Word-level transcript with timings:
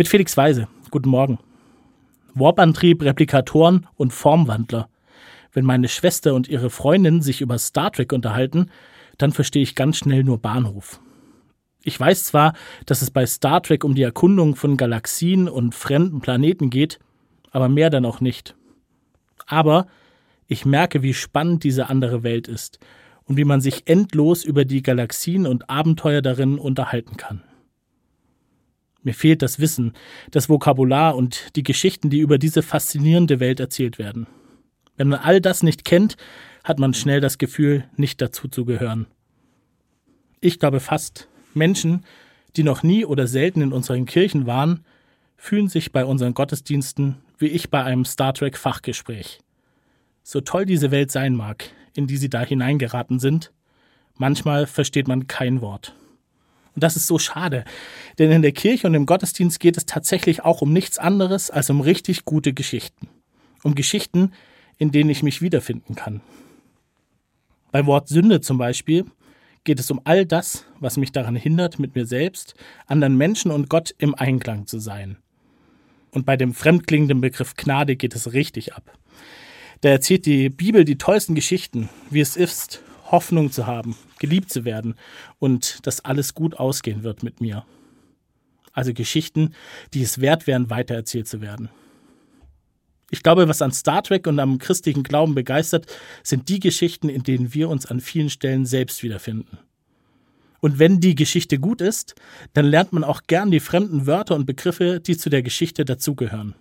Mit 0.00 0.08
Felix 0.08 0.34
Weise. 0.34 0.66
Guten 0.90 1.10
Morgen. 1.10 1.38
Warp-Antrieb, 2.32 3.02
Replikatoren 3.02 3.86
und 3.96 4.14
Formwandler. 4.14 4.88
Wenn 5.52 5.66
meine 5.66 5.88
Schwester 5.88 6.32
und 6.32 6.48
ihre 6.48 6.70
Freundin 6.70 7.20
sich 7.20 7.42
über 7.42 7.58
Star 7.58 7.92
Trek 7.92 8.14
unterhalten, 8.14 8.70
dann 9.18 9.30
verstehe 9.30 9.62
ich 9.62 9.74
ganz 9.74 9.98
schnell 9.98 10.24
nur 10.24 10.38
Bahnhof. 10.38 11.02
Ich 11.84 12.00
weiß 12.00 12.24
zwar, 12.24 12.54
dass 12.86 13.02
es 13.02 13.10
bei 13.10 13.26
Star 13.26 13.62
Trek 13.62 13.84
um 13.84 13.94
die 13.94 14.02
Erkundung 14.02 14.56
von 14.56 14.78
Galaxien 14.78 15.50
und 15.50 15.74
fremden 15.74 16.22
Planeten 16.22 16.70
geht, 16.70 16.98
aber 17.50 17.68
mehr 17.68 17.90
dann 17.90 18.06
auch 18.06 18.22
nicht. 18.22 18.56
Aber 19.44 19.86
ich 20.46 20.64
merke, 20.64 21.02
wie 21.02 21.12
spannend 21.12 21.62
diese 21.62 21.90
andere 21.90 22.22
Welt 22.22 22.48
ist 22.48 22.78
und 23.24 23.36
wie 23.36 23.44
man 23.44 23.60
sich 23.60 23.82
endlos 23.86 24.44
über 24.44 24.64
die 24.64 24.82
Galaxien 24.82 25.46
und 25.46 25.68
Abenteuer 25.68 26.22
darin 26.22 26.58
unterhalten 26.58 27.18
kann. 27.18 27.42
Mir 29.02 29.14
fehlt 29.14 29.42
das 29.42 29.60
Wissen, 29.60 29.94
das 30.30 30.48
Vokabular 30.48 31.16
und 31.16 31.56
die 31.56 31.62
Geschichten, 31.62 32.10
die 32.10 32.18
über 32.18 32.38
diese 32.38 32.62
faszinierende 32.62 33.40
Welt 33.40 33.60
erzählt 33.60 33.98
werden. 33.98 34.26
Wenn 34.96 35.08
man 35.08 35.20
all 35.20 35.40
das 35.40 35.62
nicht 35.62 35.84
kennt, 35.84 36.16
hat 36.64 36.78
man 36.78 36.92
schnell 36.92 37.20
das 37.20 37.38
Gefühl, 37.38 37.84
nicht 37.96 38.20
dazu 38.20 38.48
zu 38.48 38.64
gehören. 38.64 39.06
Ich 40.40 40.58
glaube 40.58 40.80
fast, 40.80 41.28
Menschen, 41.54 42.04
die 42.56 42.62
noch 42.62 42.82
nie 42.82 43.04
oder 43.04 43.26
selten 43.26 43.62
in 43.62 43.72
unseren 43.72 44.04
Kirchen 44.04 44.46
waren, 44.46 44.84
fühlen 45.36 45.68
sich 45.68 45.92
bei 45.92 46.04
unseren 46.04 46.34
Gottesdiensten 46.34 47.16
wie 47.40 47.48
ich 47.48 47.70
bei 47.70 47.82
einem 47.82 48.04
Star 48.04 48.34
Trek 48.34 48.56
Fachgespräch. 48.56 49.40
So 50.22 50.40
toll 50.42 50.66
diese 50.66 50.90
Welt 50.90 51.10
sein 51.10 51.34
mag, 51.34 51.64
in 51.94 52.06
die 52.06 52.18
sie 52.18 52.28
da 52.28 52.42
hineingeraten 52.42 53.18
sind, 53.18 53.50
manchmal 54.16 54.66
versteht 54.66 55.08
man 55.08 55.26
kein 55.26 55.60
Wort. 55.62 55.96
Und 56.74 56.84
das 56.84 56.96
ist 56.96 57.06
so 57.06 57.18
schade, 57.18 57.64
denn 58.18 58.30
in 58.30 58.42
der 58.42 58.52
Kirche 58.52 58.86
und 58.86 58.94
im 58.94 59.06
Gottesdienst 59.06 59.60
geht 59.60 59.76
es 59.76 59.86
tatsächlich 59.86 60.44
auch 60.44 60.62
um 60.62 60.72
nichts 60.72 60.98
anderes 60.98 61.50
als 61.50 61.70
um 61.70 61.80
richtig 61.80 62.24
gute 62.24 62.52
Geschichten. 62.52 63.08
Um 63.62 63.74
Geschichten, 63.74 64.32
in 64.78 64.90
denen 64.90 65.10
ich 65.10 65.22
mich 65.22 65.42
wiederfinden 65.42 65.94
kann. 65.94 66.20
Beim 67.72 67.86
Wort 67.86 68.08
Sünde 68.08 68.40
zum 68.40 68.58
Beispiel 68.58 69.04
geht 69.64 69.78
es 69.78 69.90
um 69.90 70.00
all 70.04 70.24
das, 70.24 70.64
was 70.80 70.96
mich 70.96 71.12
daran 71.12 71.36
hindert, 71.36 71.78
mit 71.78 71.94
mir 71.94 72.06
selbst, 72.06 72.54
anderen 72.86 73.16
Menschen 73.16 73.50
und 73.50 73.68
Gott 73.68 73.94
im 73.98 74.14
Einklang 74.14 74.66
zu 74.66 74.78
sein. 74.78 75.16
Und 76.10 76.26
bei 76.26 76.36
dem 76.36 76.54
fremdklingenden 76.54 77.20
Begriff 77.20 77.54
Gnade 77.54 77.96
geht 77.96 78.16
es 78.16 78.32
richtig 78.32 78.74
ab. 78.74 78.90
Da 79.82 79.90
erzählt 79.90 80.26
die 80.26 80.48
Bibel 80.48 80.84
die 80.84 80.98
tollsten 80.98 81.34
Geschichten, 81.34 81.88
wie 82.10 82.20
es 82.20 82.36
ist, 82.36 82.82
Hoffnung 83.10 83.50
zu 83.50 83.66
haben, 83.66 83.96
geliebt 84.18 84.52
zu 84.52 84.64
werden 84.64 84.94
und 85.38 85.86
dass 85.86 86.04
alles 86.04 86.34
gut 86.34 86.54
ausgehen 86.58 87.02
wird 87.02 87.22
mit 87.22 87.40
mir. 87.40 87.64
Also 88.72 88.92
Geschichten, 88.94 89.54
die 89.94 90.02
es 90.02 90.20
wert 90.20 90.46
wären, 90.46 90.70
weitererzählt 90.70 91.26
zu 91.28 91.40
werden. 91.40 91.68
Ich 93.10 93.22
glaube, 93.22 93.48
was 93.48 93.60
an 93.60 93.72
Star 93.72 94.02
Trek 94.02 94.26
und 94.26 94.38
am 94.38 94.58
christlichen 94.58 95.02
Glauben 95.02 95.34
begeistert, 95.34 95.86
sind 96.22 96.48
die 96.48 96.60
Geschichten, 96.60 97.08
in 97.08 97.24
denen 97.24 97.52
wir 97.54 97.68
uns 97.68 97.86
an 97.86 98.00
vielen 98.00 98.30
Stellen 98.30 98.66
selbst 98.66 99.02
wiederfinden. 99.02 99.58
Und 100.60 100.78
wenn 100.78 101.00
die 101.00 101.14
Geschichte 101.14 101.58
gut 101.58 101.80
ist, 101.80 102.14
dann 102.52 102.66
lernt 102.66 102.92
man 102.92 103.02
auch 103.02 103.22
gern 103.26 103.50
die 103.50 103.60
fremden 103.60 104.06
Wörter 104.06 104.36
und 104.36 104.46
Begriffe, 104.46 105.00
die 105.00 105.16
zu 105.16 105.30
der 105.30 105.42
Geschichte 105.42 105.84
dazugehören. 105.84 106.54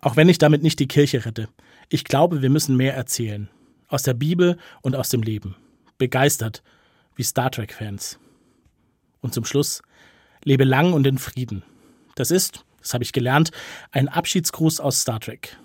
Auch 0.00 0.16
wenn 0.16 0.28
ich 0.28 0.38
damit 0.38 0.62
nicht 0.62 0.78
die 0.78 0.88
Kirche 0.88 1.24
rette. 1.24 1.48
Ich 1.88 2.04
glaube, 2.04 2.42
wir 2.42 2.50
müssen 2.50 2.76
mehr 2.76 2.94
erzählen. 2.94 3.48
Aus 3.88 4.02
der 4.02 4.14
Bibel 4.14 4.58
und 4.82 4.96
aus 4.96 5.08
dem 5.08 5.22
Leben. 5.22 5.54
Begeistert, 5.98 6.62
wie 7.14 7.22
Star 7.22 7.50
Trek-Fans. 7.50 8.18
Und 9.20 9.32
zum 9.32 9.44
Schluss, 9.44 9.82
lebe 10.46 10.64
lang 10.64 10.94
und 10.94 11.06
in 11.06 11.18
Frieden. 11.18 11.62
Das 12.14 12.30
ist, 12.30 12.64
das 12.80 12.94
habe 12.94 13.04
ich 13.04 13.12
gelernt, 13.12 13.50
ein 13.90 14.08
Abschiedsgruß 14.08 14.80
aus 14.80 15.02
Star 15.02 15.20
Trek. 15.20 15.58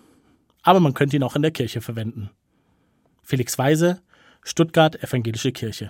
Aber 0.63 0.79
man 0.79 0.93
könnte 0.93 1.15
ihn 1.15 1.23
auch 1.23 1.35
in 1.35 1.43
der 1.43 1.51
Kirche 1.51 1.81
verwenden. 1.81 2.29
Felix 3.23 3.57
Weise, 3.57 4.01
Stuttgart 4.43 5.01
Evangelische 5.01 5.51
Kirche. 5.51 5.89